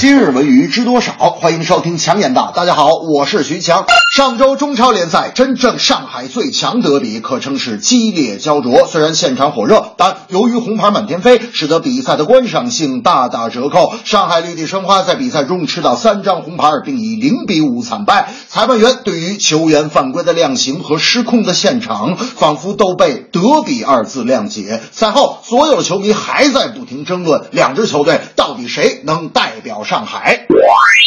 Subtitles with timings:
[0.00, 1.12] 今日文娱知多少？
[1.12, 2.52] 欢迎收听强言道。
[2.54, 3.84] 大家好，我是徐强。
[4.14, 8.86] 上周中超联赛，真正上海最强德比可称是激烈焦灼。
[8.86, 13.92] 虽然现场火热，但由于红牌满天飞，使得比赛的观赏性大打折扣。
[14.04, 18.32] 上海绿地申花在比赛中吃到三张红牌，并以零比五惨败。
[18.46, 24.80] 裁判员对于球员犯规的量刑和失控的现场，仿佛都被“德比”二字谅解。
[24.92, 30.46] 赛后，所有球迷还在不停争论两支球队到底谁能代表上海。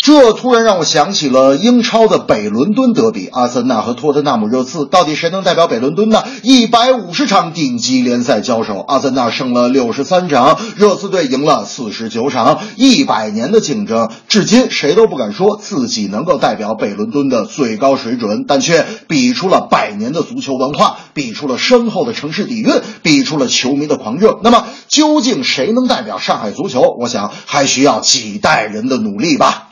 [0.04, 6.24] 这突然让我想起了英超的北伦敦德比，阿森纳和托特纳姆热刺，到底谁能代表北伦敦呢？
[6.42, 24.40] 一百五十场顶级联赛交手，阿森纳胜了六十三场，热刺队赢了四十九场，一百年的竞争，至今谁都不敢说自己能够代表北伦敦的最高水准，但却比出了百年的足球文化，比出了深厚的城市底蕴，比出了球迷的狂热。
[24.44, 26.84] 那么，究竟谁能代表上海足球？
[27.00, 29.68] 我想还需要几代人的努力吧。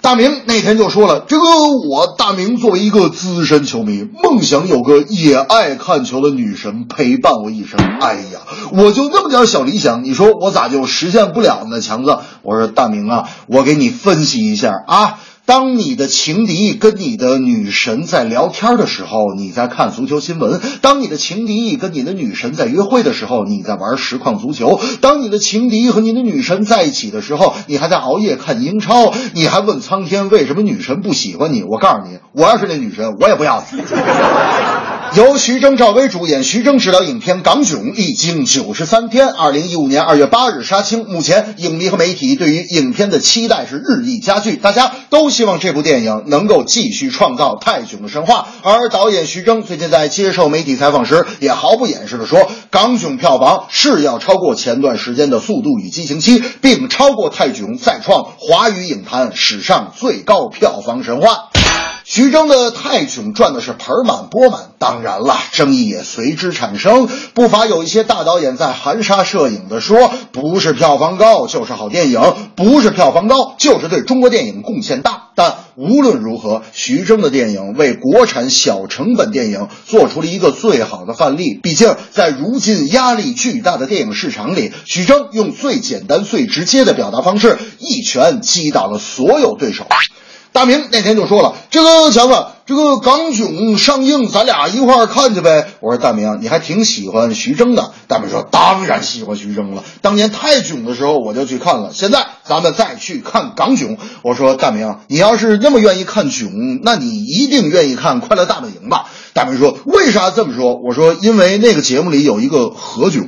[0.00, 1.44] 大明那天就说了：“这个
[1.90, 7.80] 我大明作为一个资深球迷，梦想有个也爱看球的女神陪伴我一生。
[8.00, 8.40] 哎呀，
[8.72, 11.80] 我就那么点小理想，你说我咋就实现不了呢？
[11.80, 29.14] 强子，我说大明啊，我给你分析一下啊。”当你的情敌跟你的女神在聊天的时候，你在看足球新闻；当你的情敌跟你的女神在约会的时候，你在玩实况足球；当你的情敌和你的女神在一起的时候，你还在熬夜看英超。
[29.32, 31.62] 你还问苍天为什么女神不喜欢你？
[31.62, 33.80] 我告诉你，我要是那女神，我也不要你。
[35.14, 41.06] 由徐峥、赵薇主演，徐峥执导影片《港囧》历经九十三天，二零一五年二月八日杀青。
[41.08, 48.48] 目前，影迷和媒体对于影片的期待是日益加剧，大家都希望这部电影能够继续创造泰囧的神话。
[48.62, 61.48] 而导演徐峥最近在接受媒体采访时，也毫不掩饰地说，《港囧》票房是要超过前段时间的《速度与激情七》，并超过泰囧，再创华语影坛史上最高票房神话。
[62.10, 67.06] 徐峥的泰囧赚的是盆满钵满，当然了，争议也随之产生。
[67.34, 72.18] 不乏有一些大导演在含沙射影的说，不是票房高就是好电影，
[72.56, 75.24] 不是票房高就是对中国电影贡献大。
[75.34, 81.60] 但无论如何，徐峥的电影为国产小成本电影做出了一个最好的范例。
[81.62, 89.86] 毕竟，在如今压力巨大的电影市场里，徐峥用最简单、最直接的表达方式，一拳击倒了所有对手。
[90.52, 113.26] 大明那天就说了：“这个强子，这个《港囧》上映，咱俩一块儿看去呗。”我说：“大明，你还挺喜欢徐峥的。”大明说：“当然喜欢徐峥了，当年泰囧的时候我就去看了，现在咱们再去看《港囧》。”我说：“大明，你要是那么愿意看囧，那你一定愿意看《快乐大本营》吧？”大明说：“为啥这么说？”我说：“因为那个节目里有一个何炅。”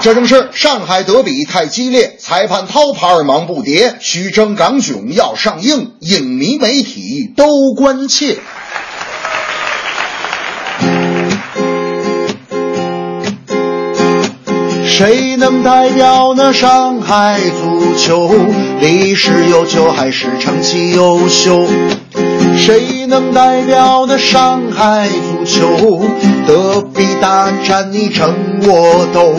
[0.00, 8.38] 这正是上海德比太激烈，裁判掏牌忙不迭，徐峥港囧要上映，影迷媒体都关切。
[14.84, 18.34] 谁能代表那上海足球？
[18.80, 21.66] 历史悠久还是成绩优秀？
[22.56, 26.04] 谁能代表那上海足球？
[26.46, 29.34] 德比大战你争我斗。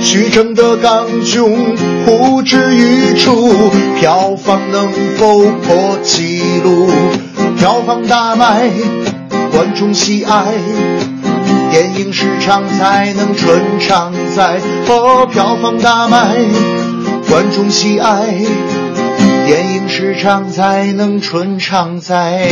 [0.00, 1.76] 徐峥的港囧
[2.06, 3.52] 呼之欲出，
[3.98, 6.88] 票房能否破纪录？
[7.58, 8.70] 票房大卖，
[9.50, 10.54] 观众喜爱，
[11.70, 14.60] 电影市场才能春常在。
[14.88, 16.36] 哦，票房大卖，
[17.28, 18.24] 观众喜爱，
[19.46, 22.48] 电影市场才能春常在。